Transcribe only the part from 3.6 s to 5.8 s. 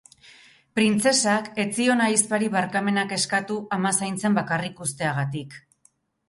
ama zaintzen bakarrik uzteagatik.